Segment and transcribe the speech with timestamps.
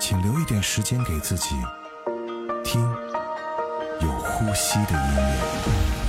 [0.00, 1.56] 请留一点时间给自己，
[2.64, 2.80] 听
[4.00, 6.07] 有呼吸的音乐。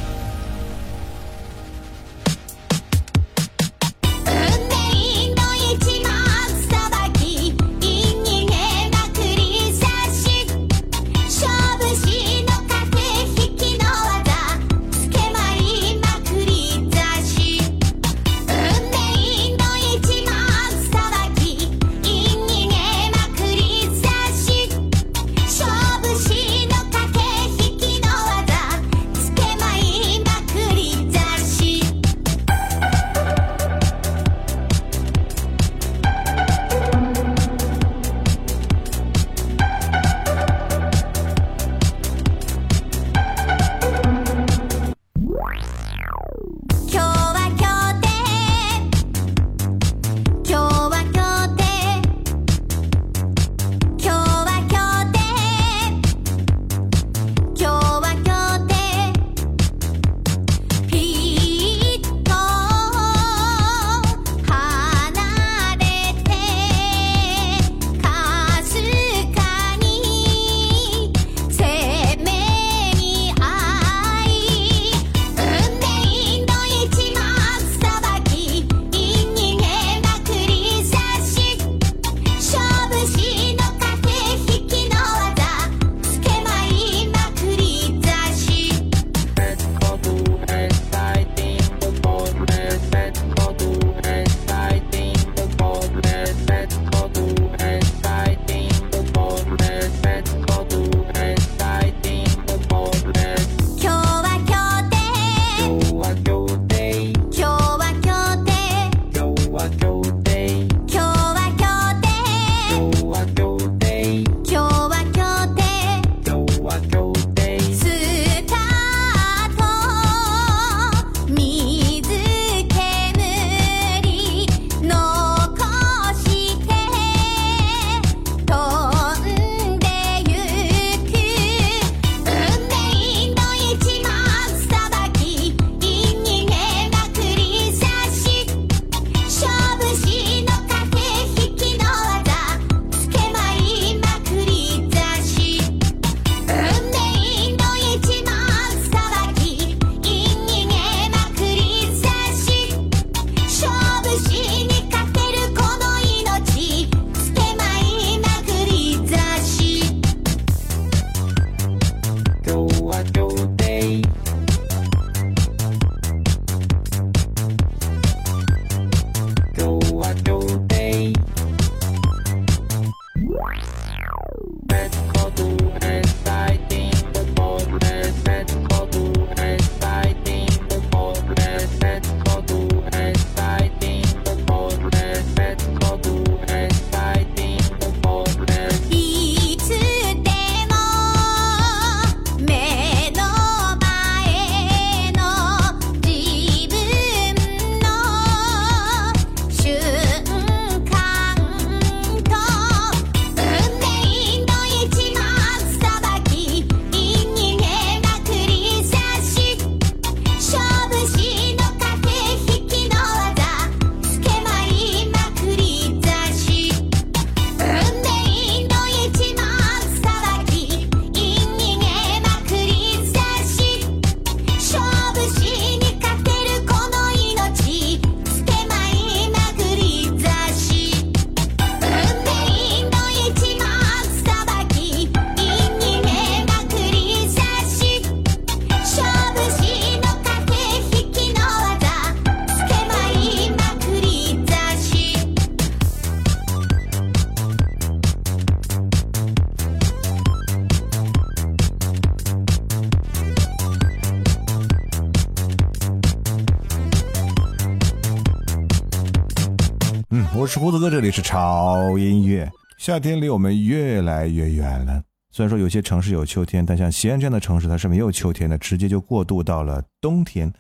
[260.50, 262.52] 是胡子哥，这里是潮音乐。
[262.80, 265.04] 夏天离我们越来越远了。
[265.30, 270.52] 虽然说有些城市有秋天，但像西安这样的城市，它是没有秋天的，直接就过渡到了冬天。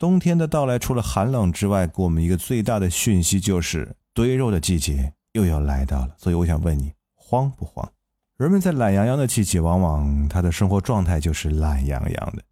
[0.00, 6.08] 冬天的到来，除了寒冷之外，给我们一个最大的讯息就是堆肉的季节又要来到了。
[6.18, 7.88] 所以我想问你，慌不慌？
[8.36, 12.42] 人们在懒洋洋的季节，往往他的生活状态就是懒洋洋的，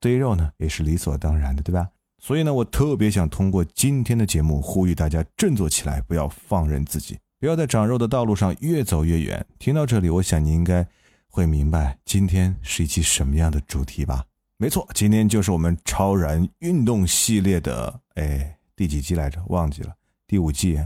[0.00, 1.86] 堆肉呢也是理所当然的，对吧？
[2.24, 9.44] 所以呢，我特别想通过今天的节目，呼吁大家振作起来，不要放任自己，不要在长肉的道路上越走越远。
[9.58, 10.88] 听到这里，我想你应该
[11.28, 14.24] 会明白今天是一期什么样的主题吧？
[14.56, 19.44] 没错，今天就是我们超燃运动系列的，哎，第几季来着？
[19.48, 19.94] 忘记了，
[20.26, 20.80] 第五季，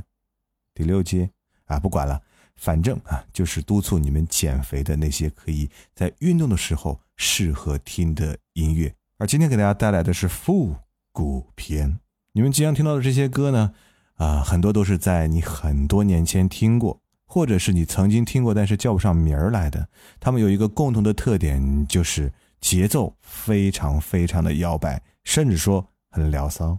[0.75, 1.31] 第六季
[1.67, 2.21] 啊，不管了，
[2.57, 8.93] 反正啊，就是督促你们减肥的那些可以在运动的时候适合听的音乐。
[9.19, 10.75] 而今天给大家带来的是负。
[11.19, 11.99] 古篇，
[12.31, 13.73] 你们即将听到的这些歌呢，
[14.19, 19.89] 啊，很多都是在你很多年前听过，或者是你曾经听过，但是叫不上名儿来的。
[20.21, 26.79] 他们有一个共同的特点，就是节奏非常非常的摇摆，甚至说很聊骚。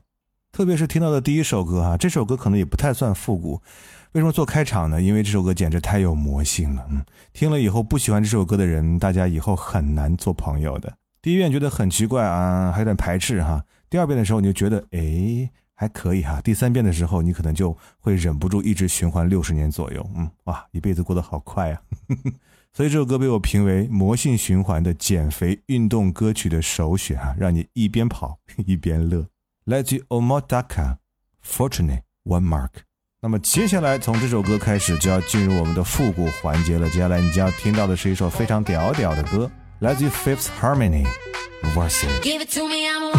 [0.54, 3.62] 特别是听到的第一首歌哈，这首歌可能也不太算复古。
[4.14, 5.02] 为什么做开场呢？
[5.02, 6.88] 因为这首歌简直太有魔性了。
[6.90, 7.04] 嗯，
[7.34, 10.94] 听了以后不喜欢这首歌的人，大家以后很难做朋友的。
[11.22, 13.62] 第一遍觉得很奇怪啊，还有点排斥哈。
[13.90, 16.40] 第二遍的时候，你就觉得哎还可以哈。
[16.42, 20.08] 第三遍的时候，你可能就会忍不住一直循环六十年左右。
[20.16, 21.82] 嗯，哇，一辈子过得好快啊！
[22.72, 28.38] 所以这首歌被我评为魔性循环的减肥运动歌曲的首选啊，让你一边跑
[28.68, 29.26] 一边乐。
[29.66, 30.98] 来自于 omodaka
[31.44, 32.70] fortunate One Mark。
[33.22, 36.90] 那么接下来从这首歌开始就要进入我们的复古环节了。
[36.90, 39.50] 接下来你将要听到的是一首非常屌屌的歌，
[39.80, 43.19] 来自 Fifth Harmony，Worth It。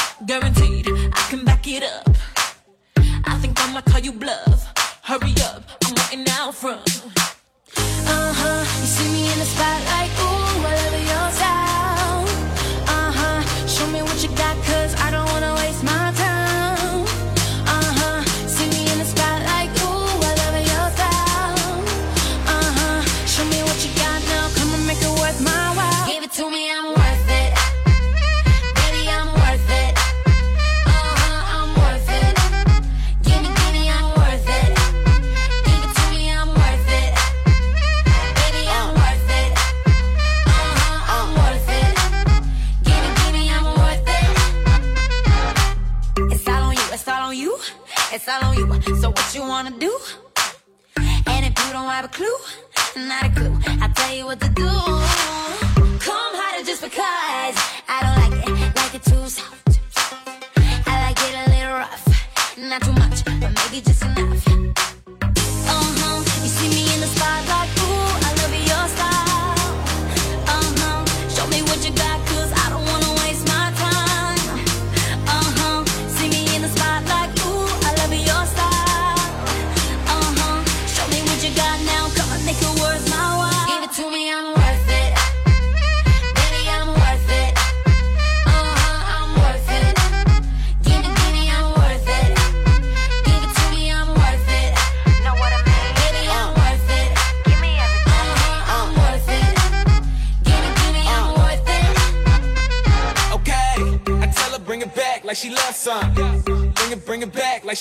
[0.39, 2.07] guaranteed I can back it up.
[3.25, 4.59] I think I'ma call you bluff.
[5.03, 6.87] Hurry up, I'm waiting out front.
[7.75, 10.20] Uh huh, you see me in the spotlight,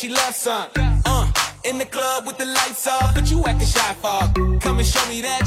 [0.00, 0.66] she loves some.
[1.04, 1.30] Uh,
[1.64, 4.32] in the club with the lights off, but you acting shy for.
[4.60, 5.46] Come and show me that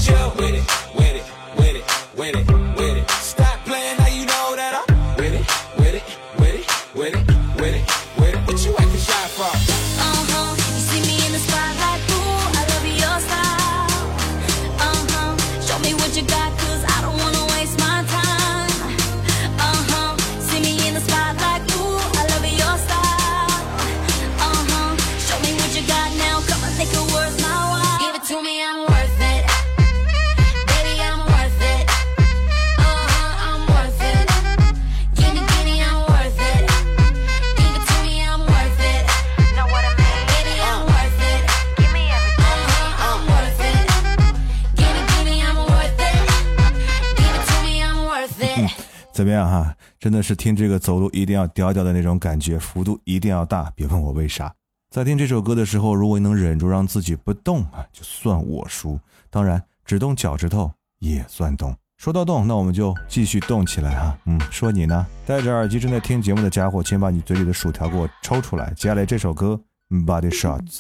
[49.24, 49.74] 怎么样哈？
[50.02, 53.72] 真的是听这个走路一定要屌屌的那种感觉，幅度一定要大。
[53.74, 54.54] 别问我为啥。
[54.90, 59.00] 在听这首歌的时候，如果你能忍住让自己不动啊，就算我输。
[59.30, 61.74] 当然，只动脚趾头也算动。
[61.96, 64.18] 说到动，那我们就继续动起来哈。
[64.26, 65.08] 嗯，说你呢？
[65.26, 68.74] 戴着耳机正在听节目的家伙，请把你嘴里的薯条给我抽出来。
[68.76, 69.58] 接下来这首歌
[70.06, 70.76] 《Body Shots》。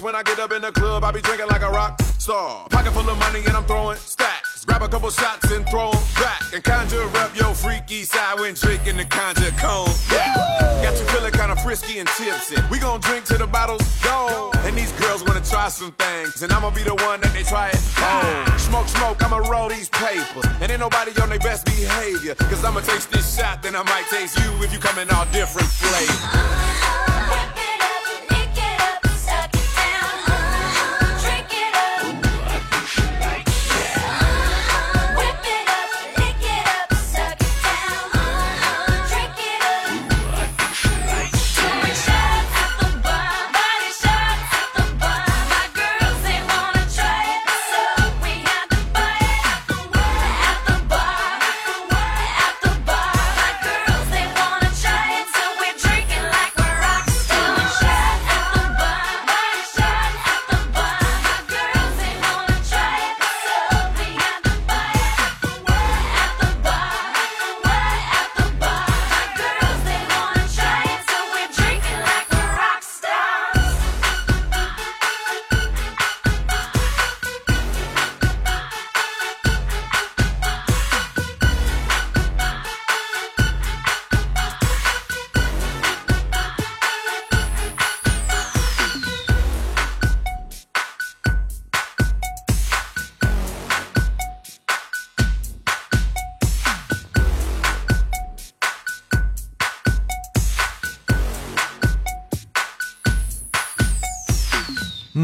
[0.00, 2.66] When I get up in the club, I be drinking like a rock star.
[2.70, 4.64] Pocket full of money and I'm throwing stacks.
[4.64, 6.40] Grab a couple shots and throw 'em back.
[6.54, 9.90] And conjure up your freaky side when drinking the conjure cone.
[10.10, 10.82] Yeah.
[10.84, 12.56] Got you feeling kinda frisky and tipsy.
[12.70, 14.52] We gon' drink till the bottle's gone.
[14.64, 16.42] And these girls wanna try some things.
[16.42, 18.58] And I'ma be the one that they try it on.
[18.58, 20.46] Smoke, smoke, I'ma roll these papers.
[20.60, 22.34] And ain't nobody on their best behavior.
[22.50, 25.26] Cause I'ma taste this shot, then I might taste you if you come in all
[25.32, 26.41] different flavors.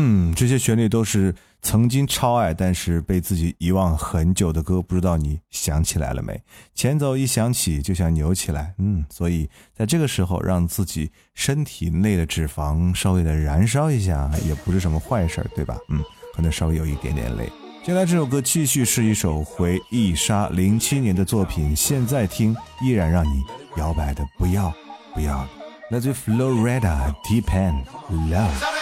[0.00, 6.40] 嗯，这些旋律都是曾经超爱，但是被自己遗忘很久的歌，不知道你想起来了没？
[6.72, 15.76] 前奏一响起就想扭起来，嗯，所以在这个时候让自己身体内的脂肪稍微的燃烧一下，也不是什么坏事儿，对吧？
[15.88, 16.00] 嗯，
[16.32, 17.50] 可能稍微有一点点累。
[17.84, 23.42] 接下来这首歌继续是一首回忆杀零七年的作品，现在听依然让你
[23.76, 24.72] 摇摆的不要
[25.12, 25.44] 不要。
[25.90, 27.82] 来自 Florida Deep End
[28.30, 28.77] Love。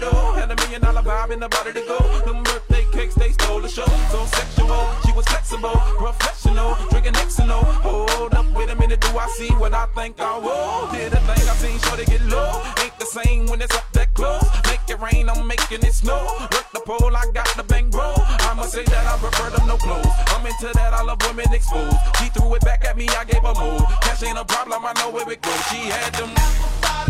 [0.00, 0.34] Door.
[0.34, 1.98] Had a million dollar vibe in the body to go.
[2.24, 3.86] Them birthday cakes, they stole the show.
[4.10, 7.62] So sexual, she was flexible, professional, drinking Xano.
[7.84, 10.90] Hold up, wait a minute, do I see what I think I will?
[10.92, 12.50] Did a thing I seen, sure to get low.
[12.82, 14.46] Ain't the same when it's up that close.
[14.66, 16.24] Make it rain, I'm making it snow.
[16.40, 18.14] Work the pole, I got the bang bro.
[18.48, 20.06] I'ma say that I prefer them no clothes.
[20.34, 21.96] I'm into that, I love women exposed.
[22.18, 23.86] She threw it back at me, I gave her more.
[24.02, 25.62] Cash ain't a problem, I know where it goes.
[25.68, 27.09] She had them.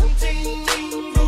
[0.43, 1.20] Thank you.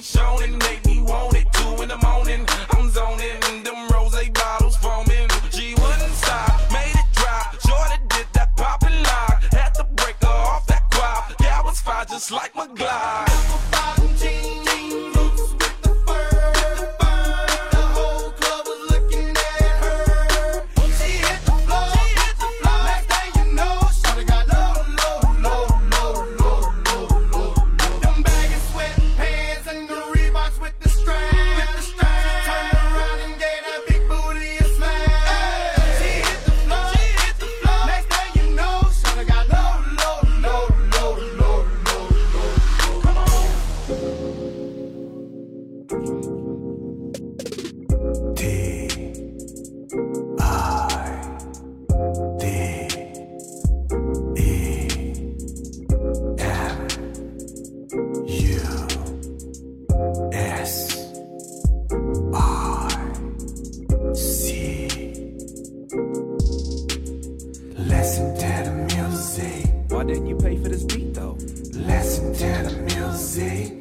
[0.00, 1.46] Woman, shown and make me want it.
[1.52, 2.46] Two in the morning,
[68.10, 69.70] Listen to the music.
[69.88, 71.36] Why didn't you pay for this beat though?
[71.74, 73.79] Listen to the music.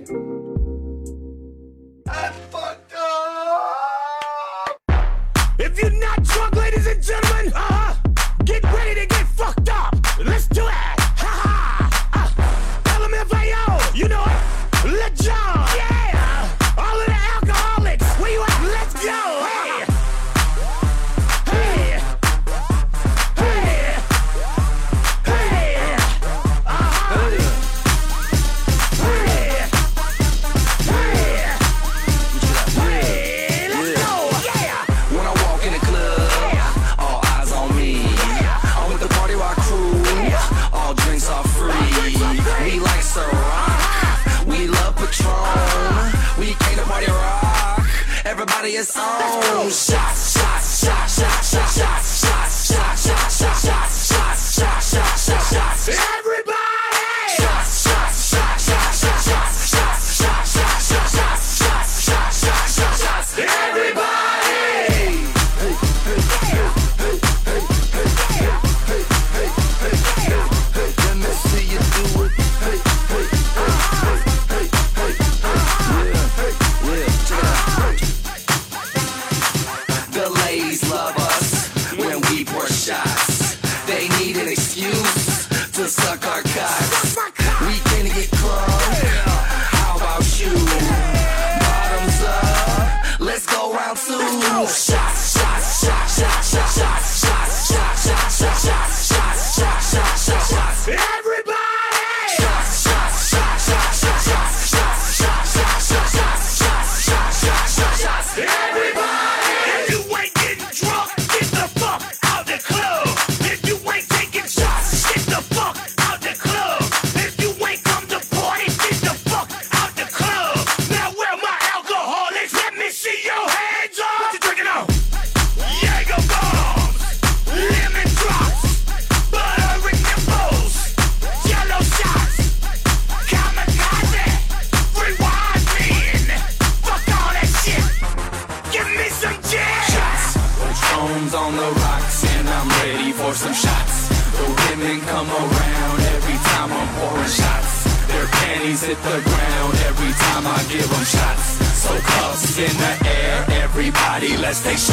[154.60, 154.89] station.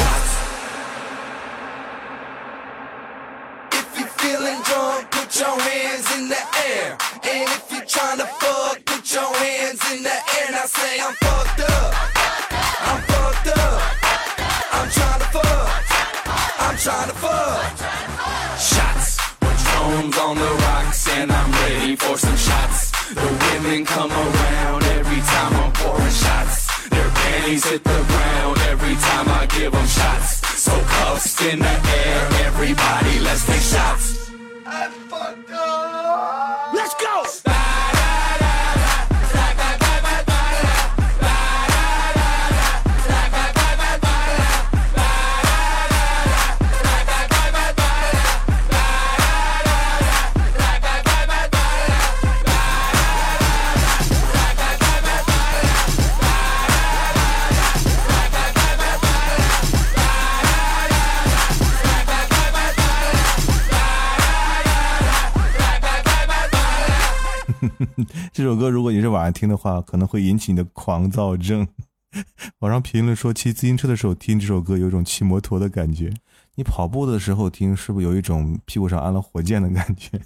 [68.47, 71.67] 这首歌如果你是晚上听的话，可能会引起你的狂躁症。
[72.59, 76.13] 网上评论说，骑自行车的时候听这首歌有一种骑摩托的感觉。
[76.55, 80.17] 你跑步的时候听，是不是有一种屁股上安了火箭的感觉？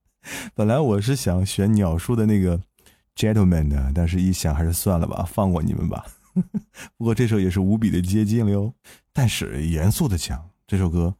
[0.56, 2.58] 本来我是想选鸟叔的那个
[3.14, 6.06] Gentleman 的，但是一想还是算了吧，放过你们吧。
[6.96, 8.72] 不过这首也是无比的接近了哟。
[9.12, 11.14] 但是严肃的讲，这首歌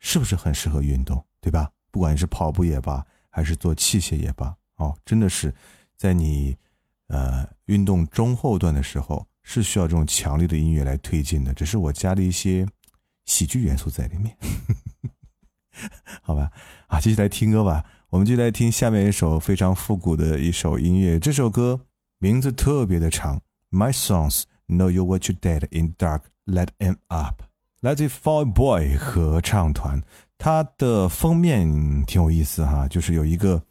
[0.00, 1.70] 是不是很适合运动，对吧？
[1.90, 5.54] 不管是跑步也罢，还是做器械也罢，哦，真的是
[6.04, 6.54] 在你
[7.06, 11.54] 呃运动中后段的时候，是需要这种强烈的音乐来推进的。
[11.54, 12.68] 只是我加了一些
[13.24, 14.36] 喜剧元素在里面，
[16.20, 16.50] 好吧？
[16.88, 17.82] 啊，继续来听歌吧。
[18.10, 21.18] 我们就来听下面一首非常复古的一首音乐。
[21.18, 21.80] 这首歌
[22.18, 23.40] 名字特别的长
[23.70, 27.44] ，My songs know you what you did in dark, let them up。
[27.80, 30.02] 来自于 Fall Boy 合唱团，
[30.36, 33.62] 它的封面挺有意思哈，就是有一个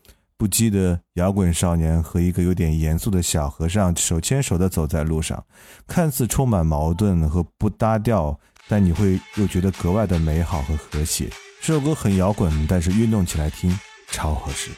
[0.43, 5.41] 不羁的摇滚少年和一个有点严肃的小和尚手牵手的走在路上，
[5.87, 11.29] 看似充满矛盾和不搭调，但你会又觉得格外的美好和和谐。
[11.61, 13.73] 这首歌很摇滚，但是运动起来听
[14.11, 14.69] 超合适。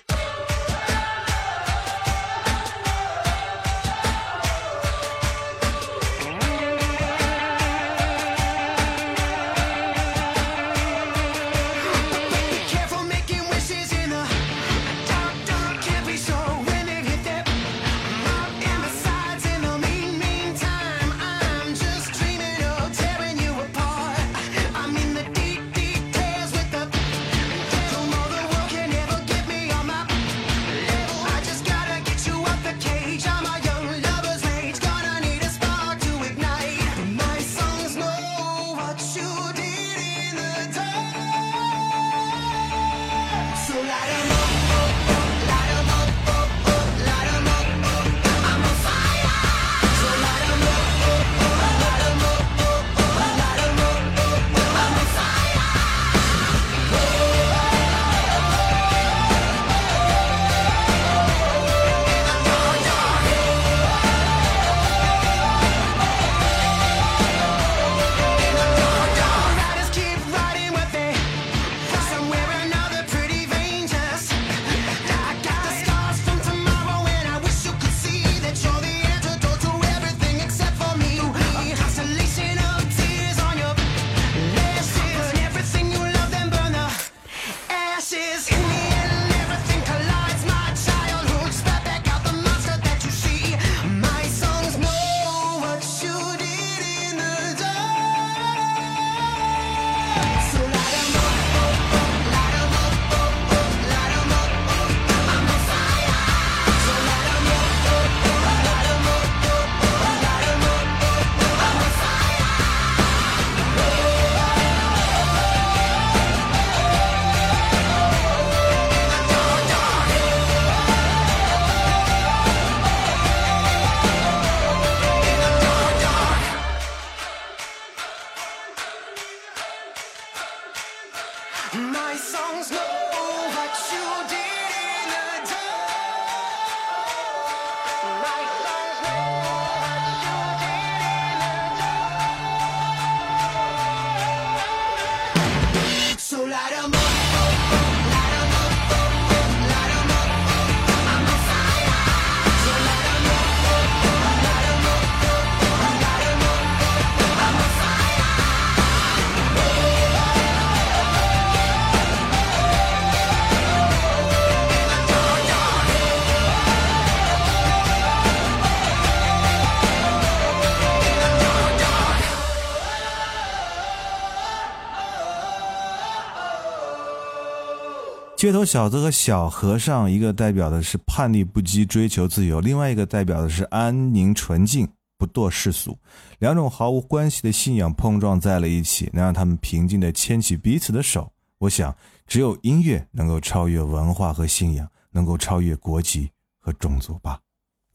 [178.45, 185.97] 街头小子和小和尚，一个代表的是叛逆不羁、追求自由，另外一个代表的是安宁纯净、不堕世俗。
[186.37, 191.31] 两种毫无关系的信仰碰撞在了一起，能让他们平静地牵起彼此的手。
[191.57, 191.95] 我想，
[192.27, 196.29] 只有音乐能够超越文化和信仰，能够超越国籍
[196.59, 197.39] 和种族吧。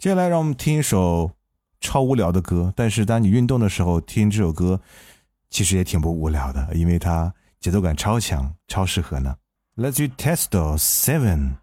[0.00, 1.30] 接下来，让我们听一首
[1.78, 4.80] 超无聊的歌，但是当你运动的时候听这首歌，
[5.48, 9.36] 其实也挺不无聊的，因为它节奏感超强，超适合呢。
[9.82, 11.56] Let's do Testo 7.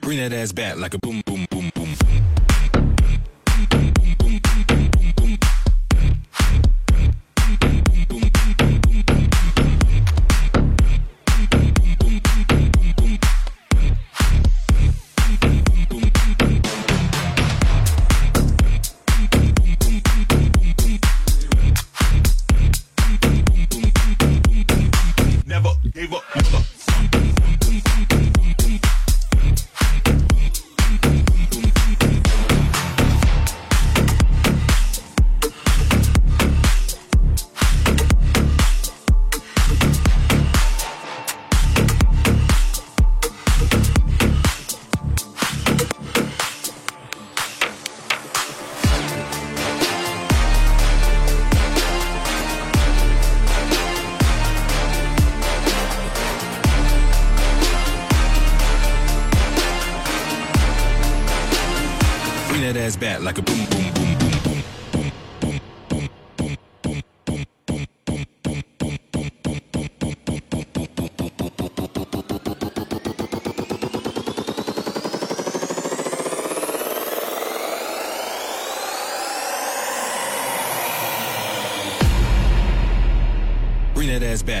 [0.00, 1.67] Bring that ass back like a boom, boom, boom,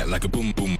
[0.08, 0.77] like a boom boom.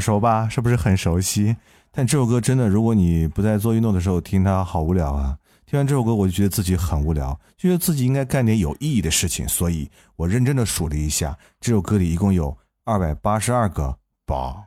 [0.00, 0.48] 熟吧？
[0.48, 1.56] 是不是很熟悉？
[1.90, 5.36] 但这首歌真的，如果你不在做运动的时候听它，好无聊啊！
[5.66, 14.64] 听完这首歌，我就觉得自己很无聊，就觉得自己应该干点有意义的事情，所以我认真的数了一下，这首歌里一共有二百八十二个宝。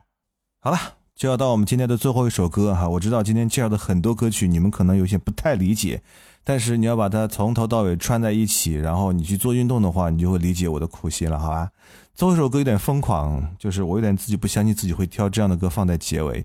[0.60, 0.78] 好了，
[1.22, 2.88] 就要到我们今天的最后一首歌哈。
[2.88, 6.02] 我知道今天介绍的很多歌曲，你们可能有些不太理解，
[6.42, 11.70] 但是你要把它从头到尾串在一起，然后你去做运动的话，你就会理解我的苦心了，好吧？
[12.16, 16.44] 最后一首歌有点疯狂，就是我有点自己不相信自己会挑这样的歌放在结尾，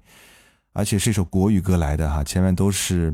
[0.74, 3.12] 而且是一首国语歌来的哈，前面都是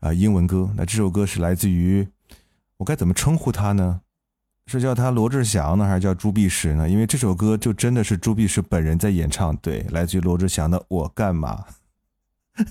[0.00, 0.70] 啊、呃英文歌。
[0.74, 2.08] 那这首歌是来自于
[2.78, 4.00] 我该怎么称呼他呢？
[4.66, 6.88] 是叫他罗志祥呢，还是叫朱碧石呢？
[6.88, 11.64] 因为这首歌就真的是朱碧石本人在演唱，对，来自于罗志祥的《我干嘛》。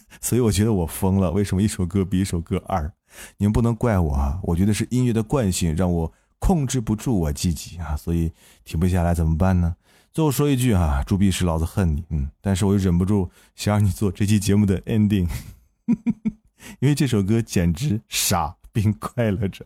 [0.22, 2.92] 所以我觉得我疯了，为什么一首歌比一首歌二？
[3.38, 4.40] 你们不能怪我啊！
[4.44, 8.32] 我觉得是音乐的惯性让我控制不住我自己啊，所以
[8.64, 9.76] 停不下来怎么办呢？
[10.14, 15.28] 最后说一句啊，朱碧石，老子恨你，嗯，但是我又忍不住想让你做这期节目的 ending，
[16.80, 19.66] 因为这首歌简直傻并快乐着。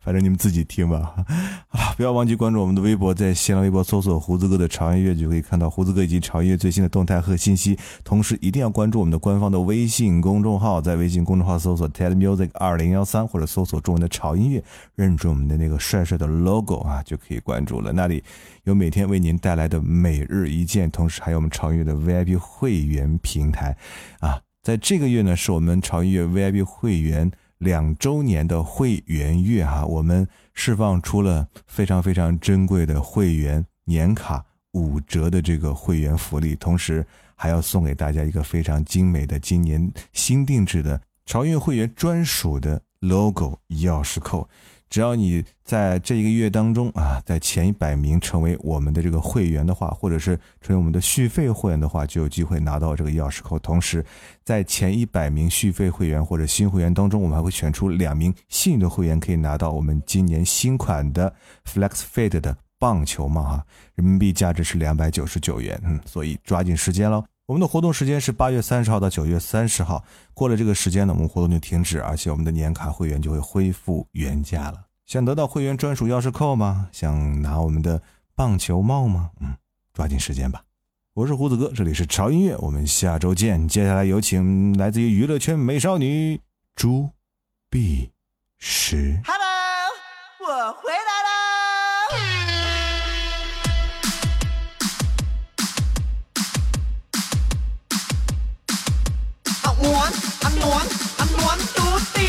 [0.00, 1.14] 反正你们自己听吧。
[1.70, 7.78] 啊，不要忘记关注我们的微博，在新浪微博搜索“胡子哥的潮音乐”就可以看到胡子哥以及潮音乐最新的动态和信息。
[8.04, 14.62] 同时，一定要关注我们的官方的微信公众号，在微信公众号搜索 “TED Music 二零幺三”或者搜索中文的“潮音乐”，
[14.94, 17.92] 认准我们的那个帅帅的 logo 啊，就可以关注了。
[17.92, 18.22] 那里
[18.64, 23.76] 有每天为您带来的每日一见，同时还有我们潮音乐的 VIP 会员平台
[24.20, 24.40] 啊。
[24.62, 27.30] 在这个月呢，是我们潮音乐 VIP 会员。
[27.62, 44.48] 两周年的会员月哈，我们释放出了非常非常珍贵的会员年卡五折的这个会员福利，同时还要送给大家一个非常精美的今年新定制的潮运会员专属的 logo 钥匙扣。
[44.92, 53.58] 只要你在这一个月当中啊，在前一百名成为我们的这个会员的话，或者是成为我们的续费会员的话，就有机会拿到这个钥匙扣。
[53.58, 54.04] 同时，
[54.44, 67.24] 在前一百名续费会员或者新会员当中，我们还会选出两名幸运的会员，可以拿到我们今年新款的 Flex Fit 的棒球帽哈，人民币价值是两百九十九元，嗯，所以抓紧时间喽。
[67.52, 74.86] 我们的活动时间是八月三十号到九月三十号，过了这个时间呢，我们活动就停止，而且我们的年卡会员就会恢复原价了。
[75.04, 76.88] 想得到会员专属钥匙扣吗？
[76.92, 78.00] 想拿我们的
[78.34, 79.32] 棒球帽吗？
[79.38, 79.54] 嗯，
[79.92, 80.62] 抓紧时间吧。
[81.12, 83.68] 我是胡子哥，这里是潮音乐，我们下周见。
[83.68, 86.40] 接下来有请来自于娱乐圈美少女
[86.74, 87.10] 朱
[87.68, 88.10] 碧
[88.56, 89.20] 石。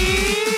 [0.05, 0.52] E...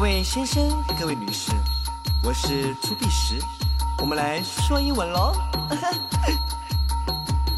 [0.00, 1.52] 各位先生，各位女士，
[2.22, 3.38] 我是朱碧石，
[3.98, 5.36] 我们来说英文喽。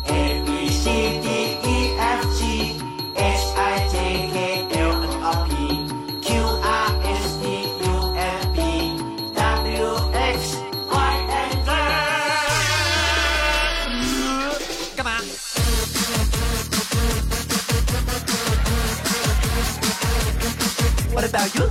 [0.07, 1.28] A B C D
[1.62, 2.83] E F G
[3.14, 5.87] H I J K L N O P
[6.20, 7.44] Q R S T
[7.78, 8.11] U
[8.57, 8.59] V
[9.37, 10.59] W X
[10.90, 10.98] Y
[11.31, 11.70] and Z。
[14.96, 15.14] 干嘛
[21.14, 21.70] ？What about you?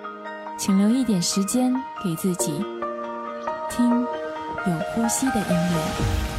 [0.63, 2.63] 请留一点时间给自己，
[3.71, 6.30] 听有呼吸的音乐。